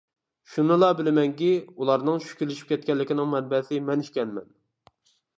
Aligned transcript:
شۇنىلا 0.51 0.87
بىلىمەنكى، 0.99 1.49
ئۇلارنىڭ 1.83 2.17
چۈشكۈنلىشىپ 2.23 2.71
كەتكەنلىكىنىڭ 2.71 3.29
مەنبەسى 3.33 3.79
مەن 3.91 4.03
ئىكەنمەن. 4.07 4.49